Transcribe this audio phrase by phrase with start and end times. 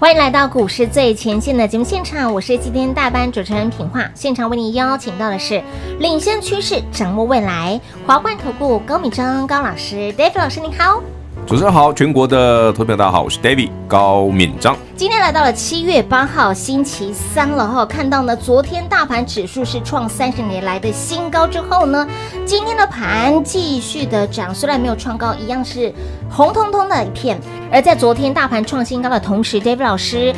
[0.00, 4.08] 欢迎来到股市最前线的节目现场，我是今天大班主持人品化。
[4.14, 5.60] 现场为您邀请到的是
[5.98, 11.02] 领先趋势、掌握未来华冠投顾高敏章高老师，David 老师您好。
[11.48, 14.76] 主持人好，全国的投票大家好，我是 David 高敏章。
[14.94, 22.06] 今天来到了七月八号星期三了哈，看到呢，昨天大盘指数是创三十年来的新高之后呢，
[22.44, 25.90] 今天的盘继续的涨，虽然没有创高，一样是
[26.28, 27.40] 红彤彤的一片。
[27.72, 30.34] 而在昨天大盘创新高的同时，David 老师。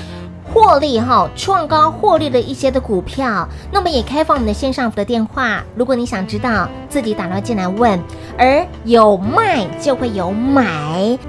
[0.52, 7.96] 获利哈，创高获利的一些的股票，那么也开放你的线上的电话，如果你想知道，自己打电话进来问。
[8.40, 10.64] 而有卖就会有买，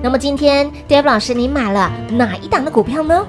[0.02, 3.28] 那么今天 David 老师，你买了哪一档的股票呢？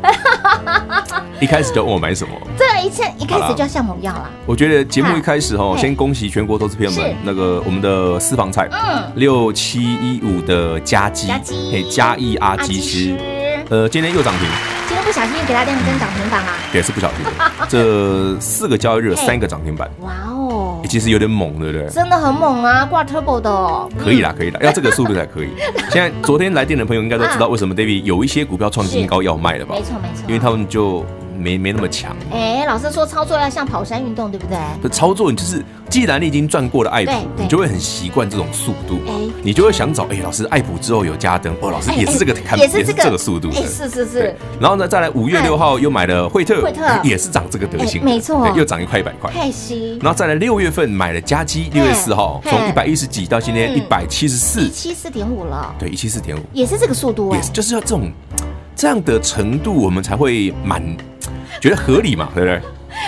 [1.40, 2.32] 一开始就问我买什么？
[2.56, 4.30] 对，一切一开始就要下猛药了。
[4.46, 11.28] 我觉得节目一开始哈，先恭喜全国投资朋友们，那个我们的私房菜，嗯，六七一五的加基，
[11.72, 13.16] 嘿，嘉义阿基师，
[13.68, 14.81] 呃，今天又涨停。
[15.12, 16.54] 小心给大家亮一根涨停板啊！
[16.72, 17.30] 也是不小心的。
[17.68, 20.80] 这四个交易日三个涨停板，哇哦！
[20.88, 21.88] 其实有点猛，对不对？
[21.88, 23.88] 真的很猛啊，挂 turbo 的哦。
[23.98, 25.50] 可以啦，可以啦，要这个速度才可以。
[25.90, 29.74] 现在昨天来电的朋友应该都知道为什么 David 有一些股票创新高要卖了吧？
[29.74, 31.04] 没错没错，因为他们就。
[31.42, 34.56] 没没那么强，哎，老师说操作要像跑山运动，对不对？
[34.80, 39.12] 不，操作你就是，既然你已经赚过了爱普，你就会很习惯这种速度，哎，
[39.42, 43.18] 你就会想找，哎，老师，爱普之后有加灯，哦，老师也是这个看，也是这个。
[43.18, 44.34] 速度，哎，是是是。
[44.60, 46.82] 然后呢，再来五月六号又买了惠特，惠特。
[47.02, 49.98] 也是涨这个德行，没错，又涨一块一百块，太稀。
[50.00, 58.10] 然后再来六月份买了加基，六月四号从一百一十几到今天一百七十四，一七四点五了，对，一七四点五，也是这个速度，也是就是要这种
[58.74, 60.82] 这样的程度，我们才会满。
[61.62, 62.60] 觉得合理嘛，对不对？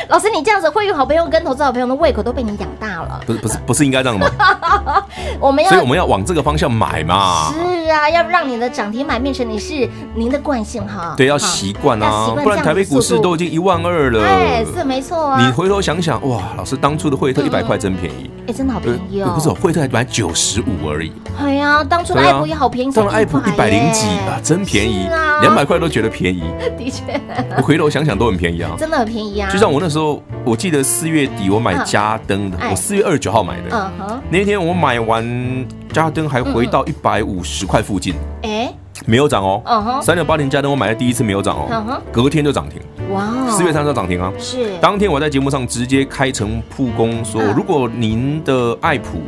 [0.08, 3.20] 老师，你这样子，会员好朋友跟投资好朋友的胃口都被你养大了。
[3.26, 4.30] 不是不是不是应该这样吗？
[5.40, 7.52] 我们要，所以我们要往这个方向买嘛。
[7.52, 11.14] 是啊，要让你的涨停板变成你是您的惯性哈。
[11.16, 14.24] 对，要习惯啊，不然台北股市都已经一万二了。
[14.24, 15.44] 哎，是没错啊。
[15.44, 18.30] 你回头想想，哇，老师当初的惠特一百块真便宜。
[18.46, 19.32] 哎，真的好便宜哦。
[19.34, 21.12] 不是，惠特才买九十五而已。
[21.38, 25.06] 哎呀，当初的爱普也好便宜，当然爱普一百零几啊，真便宜，
[25.40, 26.42] 两百块都觉得便宜。
[26.78, 27.20] 的确，
[27.56, 29.50] 我回头想想都很便宜啊，真的很便宜啊。
[29.50, 33.68] 就像我那时候，我记得四月底我买嘉登的，我四月二十九号买的。
[33.70, 38.14] 嗯哼，那天我买完嘉登还回到一百五十块附近。
[38.42, 38.72] 哎，
[39.06, 40.00] 没有涨哦。
[40.02, 42.00] 三六八零加登我买的第一次没有涨哦。
[42.12, 42.80] 隔天就涨停。
[43.12, 44.32] 哇，四月三号涨停啊。
[44.38, 49.22] 是，当天我在节目上直接开诚布公说，如果您的爱普。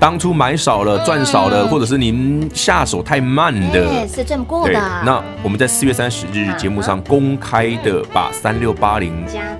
[0.00, 4.80] 当初买少了赚少了，或者是您下手太慢的，是这么过的。
[5.04, 9.12] 那我们在四月三十日节目上公开的把三六八零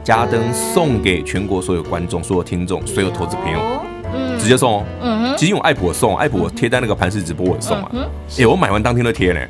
[0.04, 3.87] 加登送给全国所有观众、所有听众、所有投资朋友，直
[4.48, 4.84] 接送哦。
[5.02, 7.90] 嗯哼，其实用爱普我送，爱普我贴在那个盘式直播我送啊。
[8.38, 9.40] 哎，我买完当天都贴呢。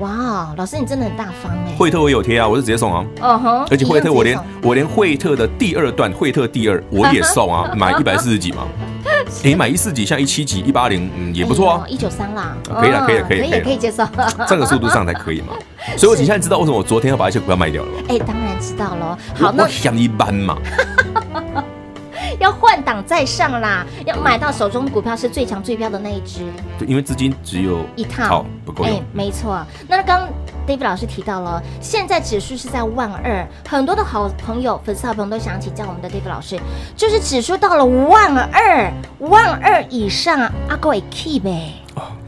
[0.00, 1.74] 哇，老师你真的很大方哎。
[1.76, 3.04] 惠特我也有贴啊，我是直接送啊。
[3.20, 8.66] 嗯哼，而且惠特我连我连惠特的第二段，惠特第二我也送啊， 买一百四十几嘛。
[9.44, 11.84] 哎，买一四几，像一七几，一八零，嗯，也不错啊。
[11.88, 14.06] 一九三啦，可以了，可以了，可以，可以，可以接受。
[14.46, 15.54] 这个速度上才可以嘛。
[15.96, 17.98] 所以，我你现在知道为什么我昨天要把一些股票卖掉了吧？
[18.14, 19.18] 哎，当然知道了。
[19.34, 20.56] 好，那想一般嘛。
[22.38, 26.46] 要换挡再上啦，要买到手中的股票是最强最标的那一只。
[26.78, 28.84] 对，因为资金只有一套，不够。
[28.84, 29.64] 哎，没错。
[29.88, 30.28] 那刚
[30.66, 36.58] David 老师提到了，现在指数是在万二，很多的好朋友、粉丝好朋友都想请教我们的 David 老师，
[36.96, 41.72] 就是指数到了万二，万二以上，阿哥会 keep 呗。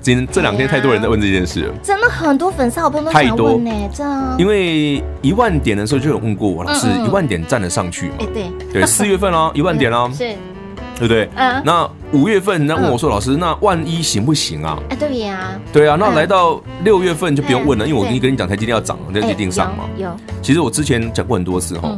[0.03, 4.35] 今天这两天太多人在问这件事了，真的很多粉丝好朋友都想问呢，这样。
[4.39, 8.15] 因为一万点的时候就有问过我老师，一万点站得上去吗？
[8.21, 10.19] 哎，对对，四月份哦， 一万点哦，是，
[10.99, 11.29] 对不对？
[11.37, 11.63] 嗯。
[11.67, 14.79] 那五月份人家问我说，老师，那万一行不行啊？
[14.89, 15.51] 哎，对呀。
[15.71, 19.85] 对啊，那来到六月份就不用问了，因为我跟你跟你讲，台积电要涨，就一定上嘛。
[19.99, 20.09] 有。
[20.41, 21.95] 其实我之前讲过很多次哈，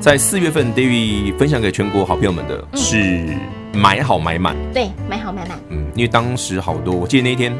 [0.00, 3.26] 在四月份，David 分享给全国好朋友们的是。
[3.76, 5.58] 买好买满，对，买好买满。
[5.68, 7.54] 嗯，因为当时好多，我记得那一天，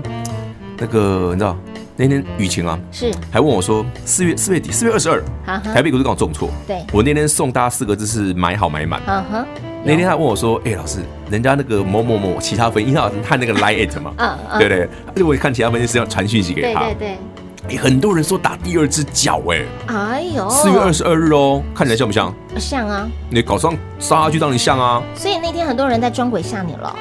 [0.78, 1.56] 那个你知道，
[1.96, 5.22] 那天雨晴啊，是，还问我说，四月四月底，四月二十二，
[5.62, 9.00] 台北股市刚好重挫，对，我那天送大家四个字是买好买满。
[9.06, 9.46] 嗯哼，
[9.84, 17.18] 那天他问我说，哎，老师，人家那个某某某其他分，因为他看那个 line it 嘛，嗯嗯，对对，而且我看其他分析是要传讯息给他，对对对，
[17.76, 22.32] 很多人说打第二只脚，哎，哎呦，四月二十二日哦，看起来像不像？
[22.58, 26.94] 像啊，你搞上杀下去让你像啊，所以那天很多人在装鬼吓你了。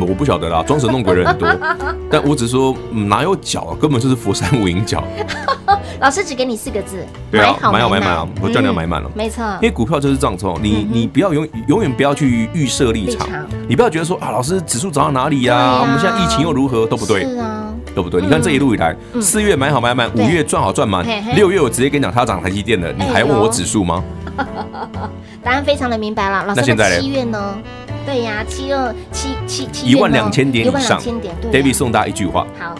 [0.00, 1.48] 我不晓得啦，装神弄鬼的人很多，
[2.08, 5.02] 但我只是说、嗯、哪有脚，根本就是佛山无影脚。
[5.98, 9.44] 老师只给你四个字，对啊，买好买满啊，我叫你要买满了，没错。
[9.60, 13.28] 因为股票就是这样子哦，你你不要永永远不要去预设立场，
[13.68, 15.80] 你不要觉得说啊，老师指数涨到哪里呀？
[15.80, 18.20] 我们现在疫情又如何，都不对，是啊，对不对？
[18.20, 21.04] 你看这一路以来，四月买好买满，五月赚好赚满，
[21.34, 24.02] 六月我直接跟你讲，它涨台积电了，你还问我指数吗？
[25.42, 26.60] 答案非常的明白了，老师。
[26.60, 27.58] 那现在七月呢？
[28.04, 31.00] 对呀，七二七七七一万两千点以上
[31.52, 32.74] ，David 送大家一句话，好。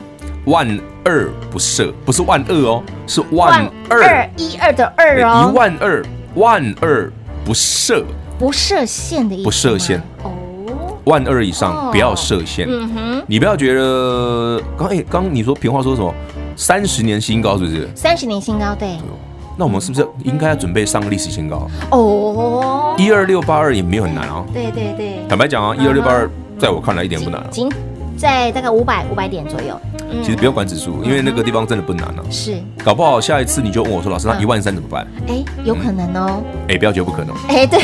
[0.46, 0.66] 万
[1.04, 4.28] 二不设，不是万二哦，是万二。
[4.36, 6.04] 一二的二哦，一万二
[6.34, 7.12] 万二
[7.44, 8.04] 不设，
[8.40, 9.98] 不设限的意思，不设限。
[9.98, 10.02] 哦，
[11.04, 12.66] 万二以上不要设限。
[12.68, 16.12] 嗯哼，你不要觉得刚哎，刚你说平话说什么
[16.56, 17.88] 三十年新高是不是？
[17.94, 18.96] 三十年新高对。
[19.58, 21.68] 那我们是不是应该要准备上个历史新高？
[21.90, 24.44] 哦，一二六八二也没有很难啊。
[24.52, 26.28] 对对对，坦白讲啊，一二六八二
[26.58, 27.42] 在我看来一点不难。
[28.16, 29.78] 在大概五百五百点左右，
[30.22, 32.22] 其实不用管指数，因为那个地方真的不难啊。
[32.30, 36.40] 是，搞不好下一次你就问我说：“老师，那一万三怎么办？”哎，有可能哦。
[36.68, 37.34] 哎，不要觉得不可能。
[37.48, 37.80] 哎，对。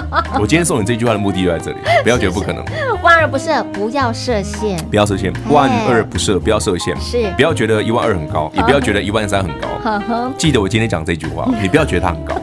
[0.40, 2.64] 我今天送你这句话的目的就在这里，不要觉得不可能。
[3.02, 4.76] 万二不设，不要设限。
[4.90, 6.98] 不要设限，万二不设，不要设限。
[7.00, 10.32] 是，不要觉得一万二很高，也不要觉得一万三很高。
[10.36, 12.34] 记得我今天讲这句话，你不要觉得它很高。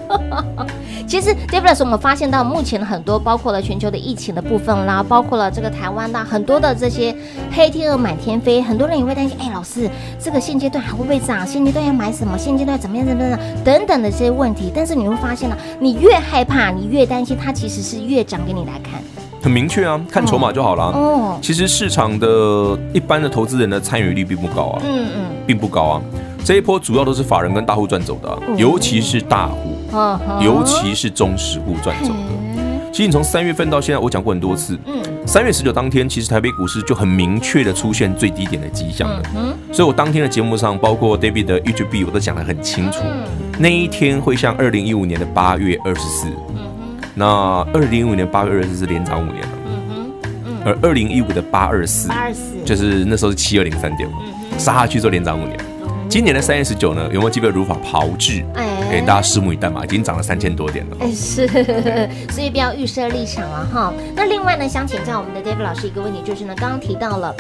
[1.10, 7.14] 其实，David 我们发现到目前很多，包括了全球的疫情的部分啦，包括了这个台湾的很多的这些
[7.52, 9.90] 黑天鹅满天飞，很多人也会担心，哎，老师，
[10.20, 11.46] 这个现阶段还会不会涨？
[11.48, 12.38] 现阶段要买什么？
[12.38, 13.04] 现阶段怎么样？
[13.08, 13.40] 怎么样？
[13.66, 14.72] 等等的这些问题。
[14.74, 19.02] 但是你会发现呢，你越害怕，你越担心，它其实是越涨给你来看。
[19.42, 20.84] 很明确啊，看筹码就好了。
[20.84, 26.02] 哦，其实市场的一般的投资人的参与率并不高啊，嗯嗯，并不高啊。
[26.44, 29.76] 这一波主要都是法人跟大户赚走的，尤其是大户。
[30.40, 32.92] 尤其是中实户赚走的。
[32.92, 34.78] 其实你从三月份到现在，我讲过很多次。
[34.86, 39.22] 嗯，三月十九当天，其实台北股市就很明确的出现最低点的迹象了。
[39.36, 43.00] 嗯，所以我当天的节目上，包括 David 的 YouTube，我都讲得很清楚。
[43.58, 46.28] 那一天会像二零一五年的八月二十四。
[47.16, 47.26] 那
[47.74, 49.50] 二零一五年八月二十四是连涨五年了。
[50.66, 54.18] 而二零一五的八二四，八二四就是那时候是七二零三点嘛，
[54.58, 55.58] 杀下去之后连涨五年。
[56.10, 58.44] 今年的三月十九呢，有没有机会如法炮制？
[58.56, 60.98] 哎给大家拭目以待嘛，已经涨了三千多点了。
[61.00, 61.48] 哎，是，
[62.34, 63.94] 所以不要预设立场了哈。
[64.16, 67.36] 那另外呢，想请教我们的 David 老师一个问题，就是呢，刚刚提到了。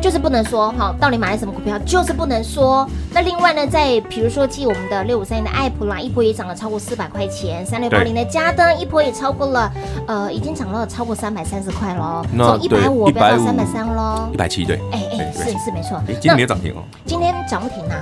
[0.00, 2.88] 就是不能说哈，到底买了什么股票，就是不能说。
[3.12, 9.70] 那另外呢，在比如说，继我们的六五三零的爱普啦，一波也涨了超过四百块钱；三六八零的嘉登，一波也超过了，
[10.06, 16.00] 呃，已经涨了超过三百三十块喽，从一百五飙到三百三喽，一百七对，哎哎，是是没错。
[16.06, 17.94] 今天没有涨停哦，今天涨不停啊，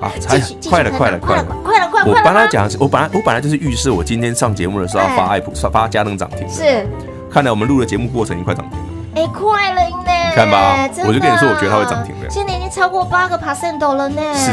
[0.00, 0.12] 啊，
[0.68, 2.06] 快了快了快了快了快了！
[2.06, 6.48] 我本来讲，我本来我本来就是预示我今天上节目的时候要发爱普，发加能涨停。
[6.48, 6.86] 是，
[7.30, 8.84] 看来我们录的节目过程已经快涨停了。
[9.14, 10.30] 哎，快了呢！
[10.30, 12.30] 你看吧，我就跟你说，我觉得它会涨停的。
[12.30, 14.22] 现在已经超过八个 percent 了呢。
[14.34, 14.50] 是。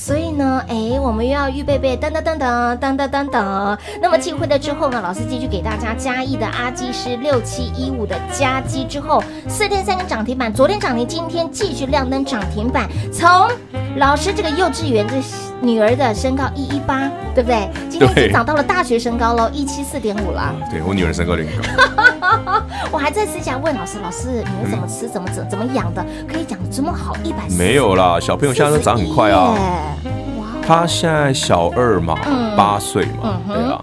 [0.00, 3.78] 所以呢，哎，我们又要预备备，噔噔噔噔噔噔噔噔。
[4.00, 12.88] 那么进会的之后呢，老师继续给大家加一的阿基师六七一五的加基之后，四天三根涨停板，昨天涨停，今天继续亮灯涨停板。
[13.12, 13.28] 从
[13.96, 15.14] 老师这个幼稚园的
[15.60, 17.68] 女儿的身高一一八，对不对？
[17.90, 20.54] 今天已经涨到了大学身高喽，一七四点五了。
[20.70, 22.04] 对，我女儿身高有点高。
[22.92, 27.56] 我还在私下问老师，老师，你们怎么吃，怎么怎怎么养的，可以长得这么好，一百四？
[27.56, 29.54] 没有啦，小朋友现在都长很快啊。
[30.66, 32.14] 他现在小二嘛，
[32.54, 33.80] 八岁嘛，对啊，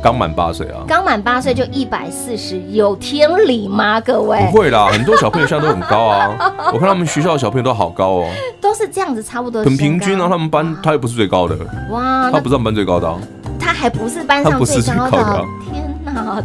[0.00, 4.00] 刚满八岁啊，刚满八岁就一百四十，有天理吗？
[4.00, 6.36] 各位不会啦，很多小朋友现在都很高啊，
[6.72, 8.28] 我看他们学校的小朋友都好高哦，
[8.60, 10.28] 都是这样子，差不多很平均啊。
[10.28, 11.56] 他们班他又不是最高的，
[11.90, 13.12] 哇，他不是他们班最高的，
[13.58, 15.91] 他还不是班上最高的，天。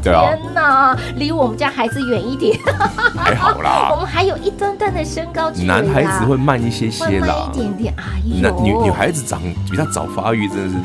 [0.01, 2.57] 天哪，离我们家孩子远一点，
[3.15, 3.89] 还好啦。
[3.95, 5.67] 我们还有一段段的身高距离。
[5.67, 7.93] 男孩子会慢一些些啦，一点点。
[7.97, 10.75] 哎呦，那女女孩子长比较早发育，真的是。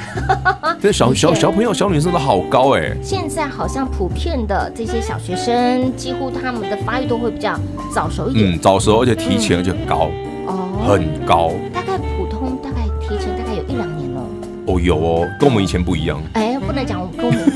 [0.81, 2.97] 这小小小朋友、小女生都好高哎。
[3.03, 7.59] 现在好像普遍的这些小学生，几乎他们的发育都会比较
[7.95, 8.53] 早熟一点。
[8.53, 10.11] 嗯，早熟而且提前而且很高，
[10.47, 11.53] 哦，很高。
[11.73, 14.21] 大概普通大概提前大概有一两年了。
[14.67, 16.21] 哦，有哦，跟我们以前不一样。
[16.35, 17.52] 哎，不能讲我们跟我们。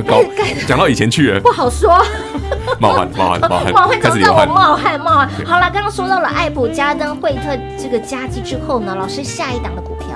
[0.00, 0.22] 高，
[0.66, 2.00] 讲到以前去了，不好说。
[2.78, 5.28] 冒汗，冒汗，冒汗， 冒汗，开始让我冒汗，冒汗。
[5.44, 10.08] 好了，刚刚说到了爱普、加登、惠特这个佳绩之后呢，老师下一档的股票，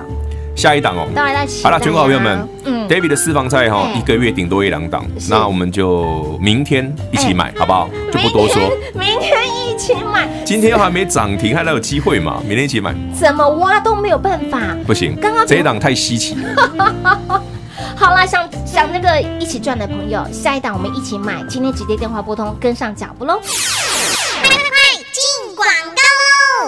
[0.54, 7.88] 下一档哦，当然在好了，全国好朋友们，嗯，David 的私房菜哈，一个月顶多一两档，那我们就明天一起买，好不好？
[8.12, 10.28] 就不多说，明天一起买。
[10.45, 12.40] 今天又还没涨停，还有机会嘛？
[12.47, 17.42] 明天一起买，怎么挖都没有办法，不行，刚刚这一档太稀奇了。
[17.99, 23.41] 好啦，想想那个一起赚的朋友，下一档我们一起买，今天直接电话拨通，跟上脚步喽！
[23.41, 24.69] 快快快，
[25.12, 26.03] 进广告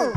[0.01, 0.11] 喽！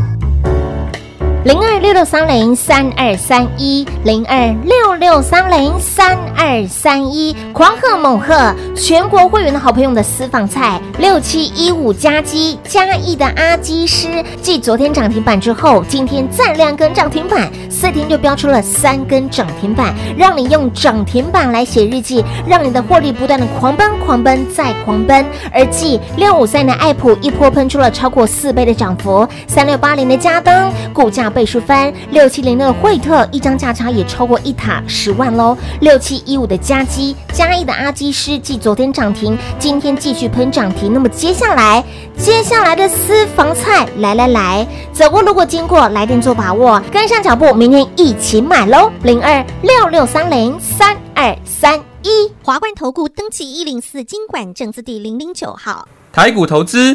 [1.44, 8.54] 零二六六三零三二三一，零二六六三零三二三一，狂贺猛贺！
[8.74, 25.26] 全国会员的好朋友的私房菜六七一五加基嘉义的阿基师，继昨天涨停板之后，今天再亮根涨停板，四天就标出了三根涨停板，让你用涨停板来写日记，让你的获利不断的狂奔狂奔再狂奔。
[25.52, 31.28] 而继六五三的爱普一波喷出了超过四倍的涨幅，三六八零的嘉登股价。
[31.32, 40.91] 倍数翻六七零的惠特一张价差也超过一塔十万喽，六七一五的加基嘉义的阿基师继昨天涨停，今天继续喷涨停。
[40.92, 41.82] 那么接下来
[42.16, 48.90] 接下来的私房菜来来来，走过路过经过来电做把握，跟上脚步，明天一起买喽！
[49.02, 56.94] 零二六六三零三二三一华冠投顾登记一零四金管证字第零零九号台股投资。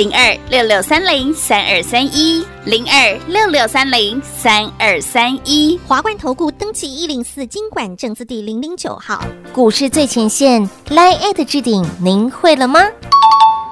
[0.00, 12.80] 零二六六三零三二三一，零二六六三零三二三一，华冠投顾登记一零四金管证字第零零九号，股市最前线，Line@ at 置顶，您会了吗？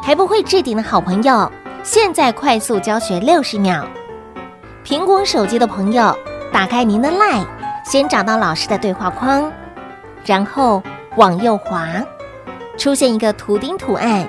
[0.03, 1.51] 还不会置顶的好朋友，
[1.83, 3.89] 现在快速教学六十秒。
[4.85, 6.15] 苹果手机的朋友，
[6.53, 7.47] 打开您的 Line，
[7.87, 9.51] 先找到老师的对话框，
[10.27, 10.83] 然后
[11.17, 11.89] 往右滑，
[12.77, 14.29] 出现一个图钉图案。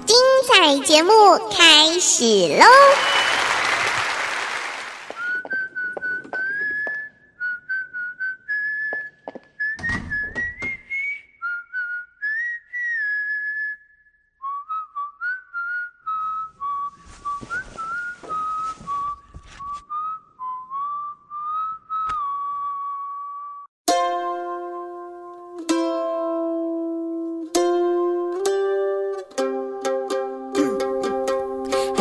[0.79, 1.11] 节目
[1.51, 2.23] 开始
[2.57, 3.20] 喽！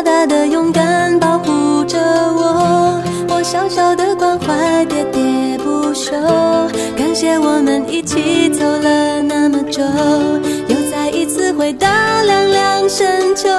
[0.00, 6.12] 大大的勇敢保护着我，我小小的关怀喋喋不休。
[6.96, 9.82] 感谢我们一起走了那么久，
[10.68, 11.86] 又再一次回到
[12.24, 13.50] 凉凉深秋。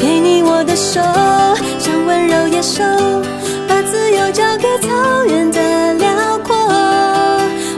[0.00, 1.00] 给你我的手，
[1.78, 2.82] 像温柔野兽，
[3.68, 6.56] 把自由交给草原的辽阔。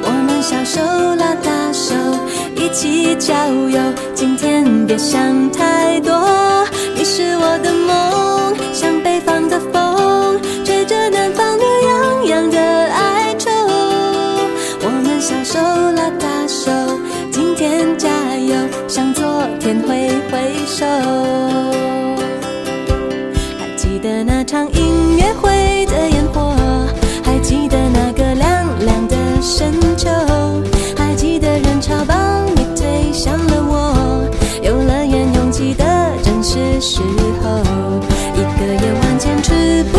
[0.05, 0.81] 我们小手
[1.17, 1.95] 拉大手，
[2.57, 3.35] 一起郊
[3.69, 3.79] 游。
[4.15, 5.74] 今天别想太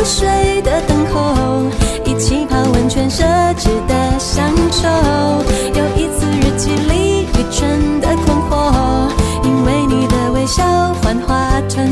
[0.06, 1.64] 水的等候，
[2.06, 3.24] 一起泡温泉奢
[3.56, 4.88] 侈的享受，
[5.74, 9.10] 有一次日记里愚蠢的困惑，
[9.44, 10.64] 因为你的微笑
[11.02, 11.92] 幻化成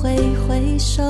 [0.00, 1.02] 挥挥手。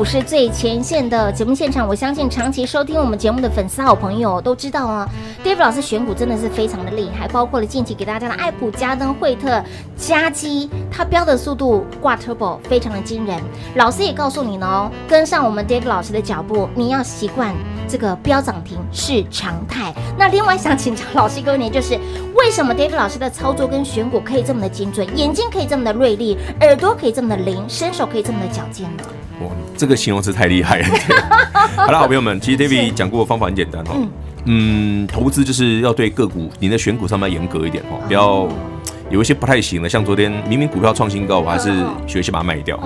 [0.00, 5.06] 股市最前线的节目现场，我相信长期收听我们节目的粉丝好朋友都知道啊
[5.44, 9.62] ，Dave 老师选股真的是非常的厉害，包括了近期给大家的爱普、加登、惠特、
[9.98, 13.38] 加基，它标的速度挂 Turbo 非常的惊人。
[13.74, 17.54] 老师也告诉你呢，跟上我们 Dave 老师的脚步，你要习惯
[17.90, 19.92] 这个飙涨停是常态。
[20.16, 21.98] 那另外想请教老师一个问题，就是
[22.34, 29.02] 为什么 David 老师的操作跟选股可以这么的精准，眼睛可以这么的锐利，耳朵可以这么的灵，伸手可以这么的矫健呢？
[29.42, 30.86] 哇，这个形容词太厉害了！
[31.76, 34.10] 好了，好朋友们，其实 David 讲过的方法很简单哈，嗯，
[34.44, 38.46] 嗯，投资就是要对个股，你的选股上面要严格一点哈，不要
[39.08, 41.72] 有一些不太行的，像昨天明明股票创新高，我还是
[42.06, 42.78] 学习把它卖掉。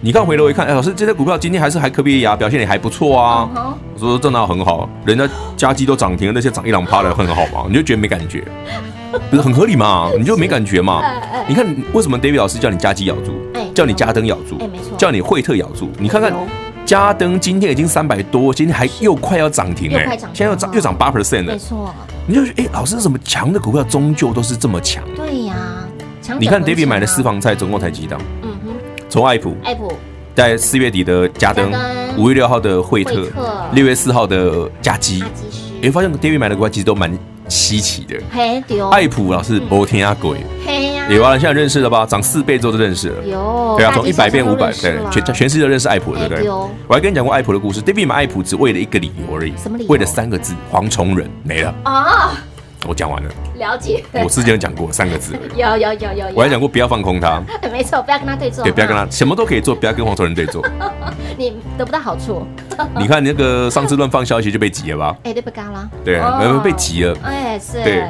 [0.00, 3.48] 你看回头一看，哎，老师，这些股票今天还是还可以呀，表现也还不错啊。
[3.94, 8.44] 我说这哪很好，人家加基都涨停了，那些涨一两趴的很好嘛，你就觉得没感觉，
[9.28, 10.08] 不是很合理嘛？
[10.16, 11.02] 你就没感觉嘛？
[11.48, 13.32] 你看为什么 David 老师叫你加基咬住？
[13.74, 15.90] 叫你加登咬住，哎，没错，叫你惠特咬住。
[15.98, 16.32] 你看看
[16.84, 21.92] 嘉登今天已经三百多，今天还又快要涨停哎，现在又涨又涨八 percent 了，没错。
[22.24, 25.02] 你就说哎，老师，什么强的股票终究都是这么强？
[25.16, 25.56] 对呀，
[26.38, 28.20] 你看 David 买的私房菜总共才几档？
[29.08, 29.90] 从爱普，爱普，
[30.34, 31.72] 在四月底的加登，
[32.16, 33.26] 五月六号的惠特，
[33.72, 35.24] 六月四号的加基，
[35.80, 37.16] 你会，发现 David 买的股票其实都蛮
[37.48, 38.16] 稀奇的。
[38.30, 40.38] 嘿，爱普老是摩天阿鬼。
[41.08, 42.04] 有啊，现在认识了吧？
[42.04, 43.24] 涨四倍之后就认识了。
[43.24, 46.46] 有，对啊，从一百变五百，对，全全世界都认识爱普，对不对？
[46.50, 47.80] 我还跟你讲过爱普的故事。
[47.80, 49.90] David 买爱普只为了一个理由而已，什么理由？
[49.90, 52.36] 为了三个字：蝗虫人没了啊。
[52.88, 54.02] 我讲完了，了解。
[54.14, 56.26] 我之前讲过三个字， 有有有有。
[56.34, 60.64] 我还讲过不要放空他， 没错，不要跟他对坐，对，不要跟他，什么都可以做，不要跟黄崇仁对坐，
[61.36, 62.46] 你得不到好处。
[62.96, 65.16] 你看那个上次乱放消息就被挤了吧？
[65.24, 65.90] 哎，对不干了？
[66.04, 66.18] 对，
[66.62, 67.14] 被挤了。
[67.22, 67.82] 哎，是。
[67.82, 68.04] 对，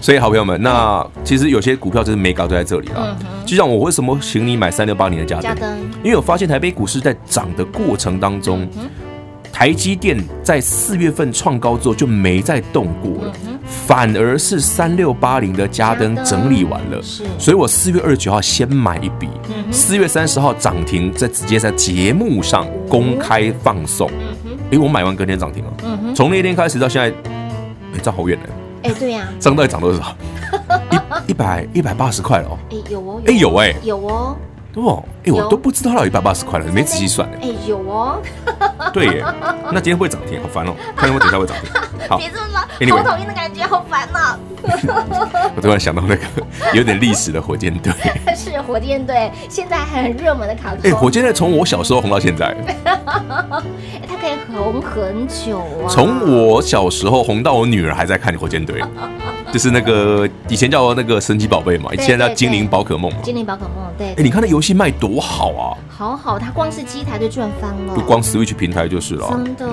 [0.00, 3.16] 所以好朋友们，那其实有些股票就是没搞就在这里了。
[3.46, 5.80] 就像我为什么请你买三六八零的嘉登？
[6.02, 8.68] 因为我发现台北股市在涨的过程当中，
[9.60, 13.34] 台积电在四月份创高之后就没再动过了。
[13.66, 19.28] 反而是三六八零的嘉登整理完了，是，所以我四月二十九号先买一笔，
[19.70, 24.10] 四月三十号涨停，再直接在节目上公开放送，
[24.72, 27.14] 哎，我买完隔天涨停了，从那天开始到现在，
[27.94, 28.48] 哎，涨好远呢，
[28.84, 30.16] 哎，对呀，涨到底涨多少？
[31.28, 34.36] 一一百一百八十块了哦，哎，有哦，哎，有哎，有哦。
[34.74, 37.38] 哦，哎，我都不知道它有一百八十块了，没仔细算呢。
[37.42, 38.22] 哎，有哦。
[38.92, 39.24] 对耶，
[39.72, 40.74] 那今天会涨停，好烦哦。
[40.96, 41.70] 看看我等一下会涨停。
[42.08, 44.38] 好，别这么说，头头晕的感觉，好烦呐。
[45.56, 46.22] 我突然想到那个
[46.72, 47.92] 有点历史的火箭队。
[48.36, 50.78] 是火箭队，现在还很热门的卡通。
[50.84, 52.54] 哎，火箭队从我小时候红到现在。
[52.84, 55.88] 它可以红很久啊。
[55.88, 58.82] 从我小时候红到我女儿还在看火箭队。
[59.52, 63.18] 就是那个以前叫那个神奇宝贝嘛，现在叫精灵宝可梦嘛。
[63.22, 64.08] 精灵宝可梦，对。
[64.14, 65.76] 哎，你看那游戏卖多好啊！
[65.88, 67.94] 好好，它光是机台就赚翻了。
[67.94, 69.28] 不光 Switch 平台就是了。
[69.30, 69.66] 真的，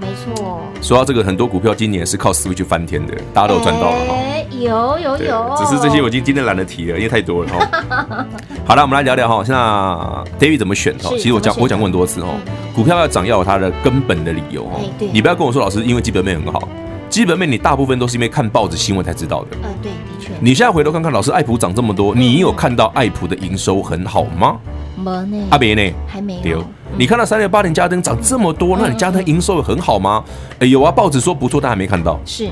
[0.00, 0.60] 没错。
[0.80, 4.14] 说到这个，很多股票今年是靠 Switch 翻天的，大家都有赚到了哈。
[4.14, 5.54] 哎，有有有。
[5.58, 8.26] 只是这些我已经今天懒得提了，因为太多了哈。
[8.66, 9.60] 好了，我们来聊聊哈，现在
[10.46, 11.10] David 怎么选哈？
[11.10, 12.28] 其实我讲我讲过很多次哈，
[12.74, 14.80] 股票要涨要有它的根本的理由哈。
[14.98, 16.66] 你不要跟我说老师，因为基本面很好。
[17.14, 19.56] 基本面你大部分都是因为看报纸新闻才知道的。
[19.62, 20.32] 嗯，对，的确。
[20.40, 24.56] 你现在回头看看，老师，爱普涨这么多，你有看到爱普的营收很好吗？
[24.96, 25.46] 没呢。
[25.50, 25.94] 阿别呢？
[26.08, 26.64] 还没有。
[26.98, 30.24] 你看到三六八零嘉登涨这么多，那你嘉登营收很好吗？
[30.58, 32.18] 哎，有啊，报纸说不错，但还没看到。
[32.24, 32.48] 是。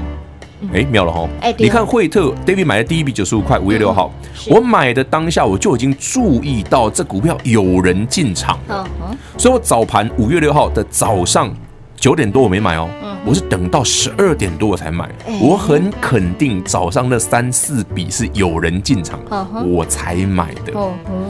[0.72, 1.28] 哎，妙了哈。
[1.40, 4.12] 哎，你看惠特，David 买的第一笔九十五块，五月六号，
[4.48, 8.88] 我买的当下我就已经注意到这股票有人进场了。
[9.36, 11.52] 所以我早盘五月六号的早上
[11.96, 12.88] 九点多我没买哦。
[13.22, 13.26] 嗯。
[13.26, 15.08] 我是等到十二点多我才买。
[15.40, 19.20] 我很肯定早上那三四笔是有人进场，
[19.66, 20.72] 我才买的。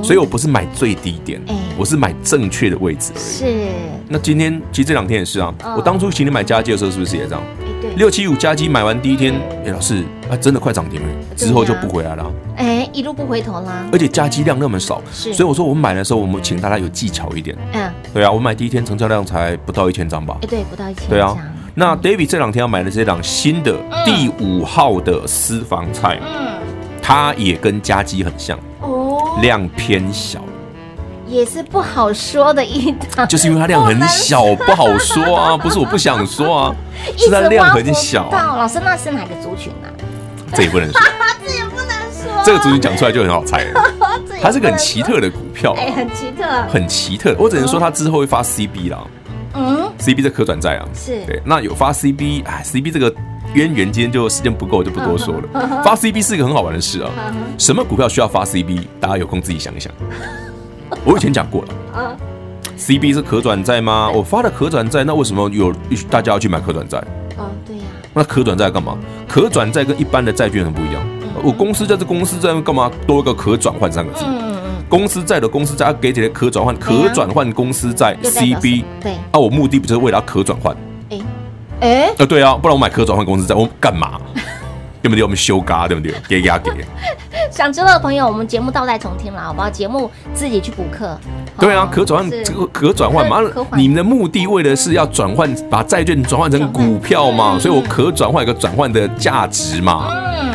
[0.02, 1.40] 所以我不是买最低点，
[1.76, 3.12] 我是买正确的位置。
[3.16, 3.68] 是。
[4.08, 5.54] 那今天其实这两天也是啊。
[5.76, 7.42] 我当初请你买嘉基的时候，是不是也这样？
[7.96, 12.32] 六七五加基买完第一天，哎，老师，啊，真的快涨停了，之后就不回来了。
[12.56, 13.84] 哎，一路不回头啦。
[13.92, 17.56] 而且加基量那么少，所以我说我们买的时候，我们请大家有技巧一点。
[17.72, 20.38] 嗯，对啊，我买第一天成交量才不到一千张吧？
[20.42, 21.08] 哎，对，不到一千。
[21.08, 21.36] 对啊，
[21.74, 26.58] 那 David 这两天要买的这档新的第五号的私房菜，嗯，
[27.00, 30.40] 它也跟家鸡很像，哦，量偏小。
[31.26, 35.56] 也是不好说的一档，就是因为它量很小，不好说啊。
[35.58, 36.74] 不是我不想说啊，
[37.16, 38.30] 是它量很小。
[38.30, 39.88] 老师，那是哪个族群呢？
[40.52, 41.00] 这也不能说，
[41.46, 42.42] 这也不能说。
[42.44, 43.82] 这个族群讲出来就很好猜了。
[44.42, 47.34] 它是个很奇特的股票，哎，很奇特，很奇特。
[47.38, 48.98] 我只能说它之后会发 CB 啦。
[49.54, 51.40] 嗯，CB 这可转债啊，是对。
[51.44, 53.12] 那有发 CB，哎，CB 这个
[53.54, 55.82] 渊源，今天就时间不够，就不多说了。
[55.84, 57.10] 发 CB 是一个很好玩的事啊。
[57.58, 58.86] 什么股票需要发 CB？
[59.00, 59.92] 大家有空自己想一想。
[61.04, 61.68] 我以前讲过了
[62.00, 62.16] 啊
[62.78, 64.10] ，CB 是可转债吗？
[64.14, 65.72] 我发了可转债，那为什么有
[66.10, 66.98] 大家要去买可转债？
[67.36, 67.82] 哦，对呀。
[68.14, 68.96] 那可转债干嘛？
[69.28, 71.02] 可转债跟一般的债券很不一样。
[71.42, 74.24] 我公司在这公司在，干嘛多一个可转换三个字？
[74.92, 74.98] 嗯嗯。
[74.98, 78.84] 公司债的公司债要给起来可转换，可转换公司债 CB。
[79.00, 79.12] 对。
[79.30, 80.76] 啊，我目的不就是为了要可转换？
[81.10, 81.18] 哎
[81.80, 82.14] 哎。
[82.18, 84.20] 啊，对啊，不然我买可转换公司债，我干嘛？
[85.02, 85.24] 对不对？
[85.24, 86.14] 我们修嘎，对不对？
[86.28, 86.70] 给压给。
[87.50, 89.68] 想知道的朋友，我们节目倒带重听了，好不好？
[89.68, 91.18] 节目自己去补课。
[91.58, 93.40] 对啊，可转换这个可转换嘛，
[93.76, 100.08] 你们的目的为的是要转换，把债券转换成股票嘛，所以我可转换一个转换的价值嘛。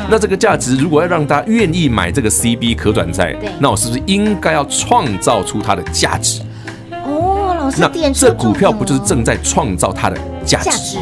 [0.10, 6.42] 那这个价值如果要让大家愿意买这个 CB 可转债，那我是不是应该要创造出它的价值？
[7.04, 10.98] 哦，老师，那这股票不就是正在创造它的价值？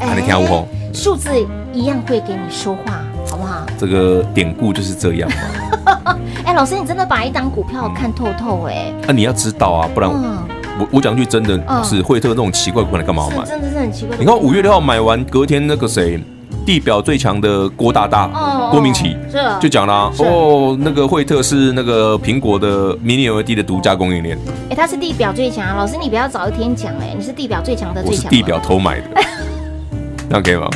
[0.00, 1.30] 哎，你听我数字
[1.72, 3.64] 一样会给你说话，好不好？
[3.78, 6.16] 这个典故就是这样嘛。
[6.44, 8.92] 哎，老师，你真的把一档股票看透透哎。
[9.06, 13.44] 那你要知道啊，不然我我讲句真的，是惠特那种奇怪股，你干嘛要买？
[13.46, 14.16] 真的是很奇怪。
[14.18, 16.20] 你看五月六号买完，隔天那个谁，
[16.70, 18.28] 地表最强的郭大大，
[18.70, 19.16] 郭明錤，
[19.58, 24.38] 就讲了哦，那个惠特是那个苹果的 Mini LED 的独家供应链。
[24.70, 28.30] 哎，他是地表最强，老师你不要早一天讲哎，你是地表最强的最强。
[28.30, 29.06] 地表偷买的。
[30.28, 30.68] 那可以吗？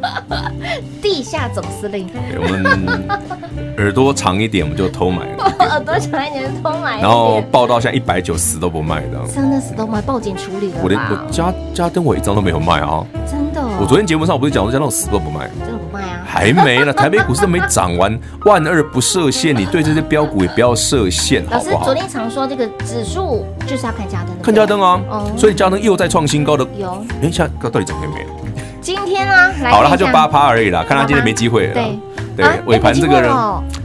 [1.02, 2.08] 地下总司令，
[2.40, 5.44] 我们耳朵长一点，我们就偷买了。
[5.68, 9.20] 耳朵长一点就偷买，然后报到现在一百九，死都不卖的。
[9.34, 10.78] 真的死都不卖，报警处理的。
[10.82, 13.04] 我连我家家灯我一张都没有卖啊！
[13.80, 16.20] 我昨天节目上我不是讲，说家那种死都不卖，真的不卖啊？
[16.26, 21.72] 还没呢，台北股市都没涨完，万二不设限，你对这些标股也不要设限，好不好？
[21.72, 25.00] 老师昨天常说这个指数就是要看家灯，看家灯啊。
[25.34, 26.66] 所以家灯又在创新高的。
[26.76, 26.90] 有。
[27.22, 28.26] 哎，现在到底涨没没？
[28.82, 30.84] 今天啊，好了，他就八趴而已啦。
[30.86, 31.72] 看他今天没机会了。
[31.72, 31.98] 对
[32.36, 33.32] 对，尾盘这个人，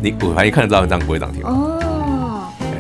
[0.02, 1.80] 你尾盘一看就知道这样不会涨停哦。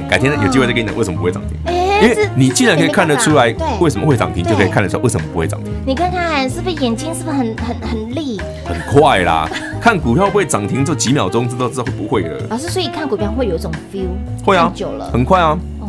[0.09, 1.57] 改天有机会再跟你讲为什么不会涨停。
[2.01, 5.73] 因为你既然可以看得出来为什么会涨停，就可以看得出来为什么不会涨停。
[5.85, 8.39] 你看看是不是眼睛是不是很很很利？
[8.65, 12.39] 很快啦，看股票会涨停，就几秒钟知道知道会不会了。
[12.49, 14.07] 老师，所以看股票会有一种 feel，
[14.45, 15.57] 会啊，久了很快啊。
[15.79, 15.87] 哦，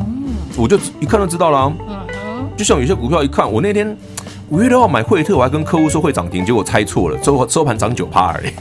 [0.56, 1.72] 我就一看就知道了。
[1.88, 3.96] 嗯嗯，就像有些股票一看，我那天。
[4.48, 8.52] 五月六号买惠特，我还跟客户说会涨停，结果猜错了，收收盘涨九趴而已。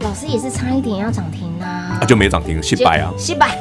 [0.00, 1.64] 老师也是差一点要涨停呐，
[2.00, 3.56] 啊就没涨停，失败啊，失败。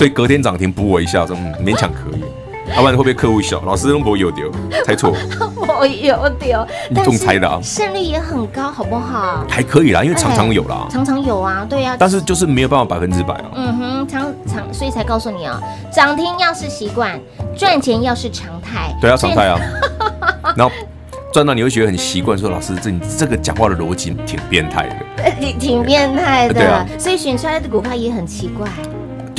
[0.00, 2.22] 所以隔天涨停补我一下，说嗯勉强可以。
[2.74, 4.50] 要不然会被客户笑，老师都不有丢，
[4.82, 5.14] 猜错。
[5.78, 7.60] 我有丢，你中猜的啊？
[7.62, 9.44] 胜率也很高，好不好？
[9.46, 11.96] 还可以啦，因为常常有啦，常常有啊，对呀。
[11.98, 13.44] 但是就是没有办法百分之百啊。
[13.54, 15.60] 嗯哼，常常所以才告诉你啊，
[15.92, 17.20] 涨停要是习惯，
[17.54, 18.96] 赚钱要是常态。
[19.02, 19.60] 对啊，常态啊。
[20.56, 20.74] 然后。
[21.32, 28.66] 赚到你会觉得很习惯，说老师这你这个讲话的逻辑挺变态的，挺 挺变态的，对啊，所以选出来的股票也很奇怪，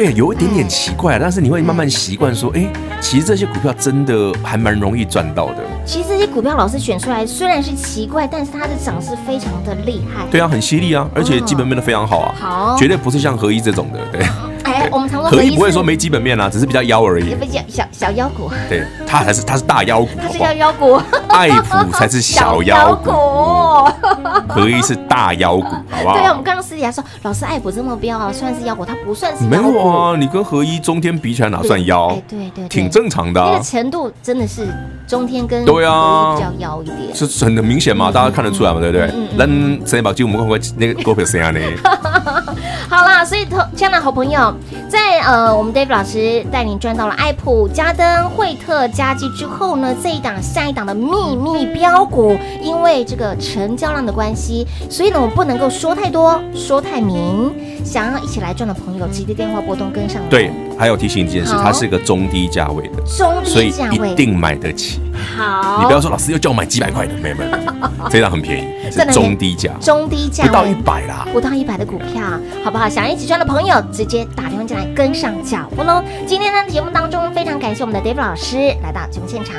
[0.02, 2.66] 对，有一点点奇怪，但是你会慢慢习惯说，哎，
[3.00, 5.58] 其实这些股票真的还蛮容易赚到的。
[5.86, 14.26] 其实这些股票老师选出来虽然是奇怪，但是它的涨势非常的厉害，对啊，很犀利啊，而且基本面都非常好啊，好，绝对不是像合一这种的，对。
[14.64, 17.36] 哎，我们常说合一不会说没基本面啊，只是比较妖而已。
[17.52, 23.12] 小小小妖股，对，它还是它是大妖股，它是叫妖股，爱普才是小妖股。
[23.86, 24.44] 哦。
[24.50, 26.14] 合一是大妖股，好不好？
[26.16, 29.44] 对啊，我们刚刚私底下说，老师爱普这么标啊，算是妖股，它不算是。
[29.46, 32.08] 没有啊，你跟合一、中天比起来哪算妖？
[32.10, 33.42] 哎，对对，挺正常的。
[33.42, 34.68] 那个程度真的是
[35.08, 39.12] 中天跟对啊比较妖一点，是很明显嘛，大家看得出来嘛，对不对？
[39.38, 39.48] 那
[39.86, 41.52] 谁把就我们看看那个股票谁啊？
[41.52, 41.60] 呢？
[42.90, 44.54] 好啦，所以同亲爱的好朋友，
[44.90, 57.54] 在呃，我们 David 老师带您赚到了爱普、嘉登、惠特、嘉基之后呢，这一档下一档的秘密标股，因为这个成交量的关系，所以呢，我们不能够说太多，说太明。
[57.84, 60.22] 想要一起来赚的朋友，直接电话拨通跟上。
[60.30, 65.00] 对，还有提醒一件事，它是一个中低价位的，中低价位，所以一定买得起。
[65.36, 67.52] 好，你不要说老师又叫我买几百块的，没有没有，
[68.10, 72.22] 这档很便宜，是中低价，中低价不到一百啦，不到一百的股票，
[72.64, 72.88] 好不好？
[72.88, 76.04] 想要一起赚的朋友，直接打电话进来跟上脚步喽。
[76.28, 79.56] 今天呢，节目当中非常感谢我们的 David 老师来到节目现场。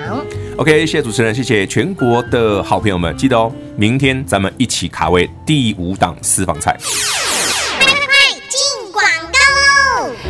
[0.58, 6.76] OK，谢谢主持人，谢谢全国的好朋友们，记得哦，明天咱们一起卡位第五档私房菜。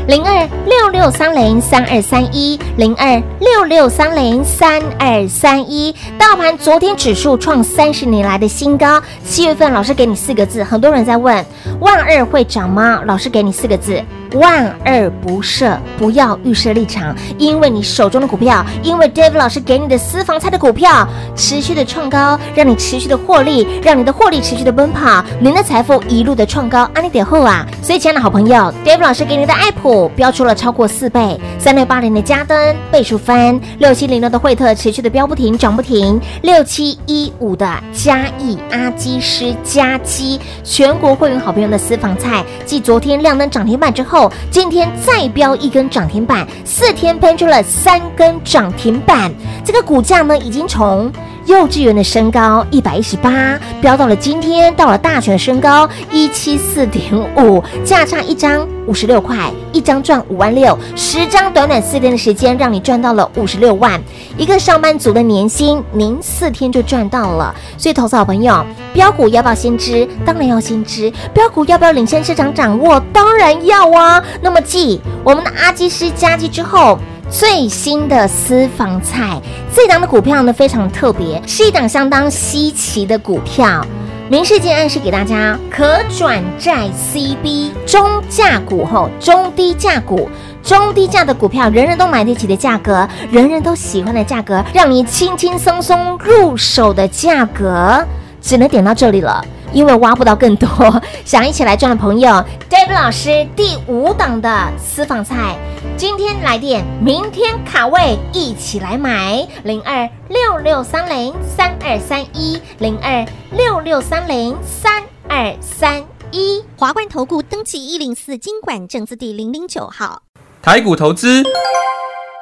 [0.09, 5.95] 零二六六三零三二三一，零二六六三零三二三一。
[6.19, 9.01] 大盘昨天指数创三十年来的新高。
[9.25, 11.45] 七月份老师给你四个字，很多人在问：
[11.79, 13.01] 万二会涨吗？
[13.07, 14.03] 老师给你四个字。
[14.35, 27.67] 万二不设，不要预设立场，因为你手中的股票，因为 Dave 老师给你的私房菜的股票持续的创高，让你持续的获利，让你的获利持续的奔跑，您的财富一路的创高，安利点后啊！
[27.83, 44.31] 所以，亲爱的好朋友，Dave 老师给你的爱普飙出了超过四倍，三六八零的嘉登倍数翻，六七零六的惠特持续的飙不停，涨不停，六七一五的嘉义阿基师加基，全国会员好朋友的私房菜，继昨天亮灯涨停板之后。
[44.51, 49.33] 今天再飙一根涨停板，四天喷出了三根涨停板，
[49.65, 51.11] 这个股价呢，已经从
[51.47, 57.05] 幼稚园的身高一百一十八，飙到了今天到了大学的身高一七四点
[57.37, 64.01] 五，价差一张五十六块，一张赚五万六，十张短短四天的时间，让你赚到了五十六万，
[64.37, 67.53] 一个上班族的年薪，您四天就赚到了。
[67.77, 70.09] 所以，投资好朋友，标股要不要先知？
[70.25, 71.13] 当然要先知。
[71.35, 73.01] 标股要不要领先市场掌握？
[73.13, 74.23] 当然要啊。
[74.41, 76.99] 那么，继我们的阿基师加基之后。
[77.33, 79.41] 最新的私房菜，
[79.75, 83.83] 这档的股票呢，非常特别，是一档相当稀奇的股票。
[84.29, 90.29] 明示间暗示给大家，可转债 CB 中价股后，中低价股，
[90.63, 98.07] 中低价的股票，人人都买得起的价格，人人都喜欢的价格，让你轻轻松松入手的价格，
[98.43, 99.43] 只能点到这里了。
[99.73, 100.69] 因为挖不到更多，
[101.25, 102.31] 想一起来赚的朋友
[102.69, 105.57] ，David 老师第五档的私房菜，
[105.97, 109.47] 今天来电，明天卡位，一起来买。
[109.65, 116.63] 零二六六三零三二三一零二六六三零三二三一。
[116.77, 120.23] 华冠投顾登记一零四经管证字第零零九号，
[120.61, 121.43] 台股投资。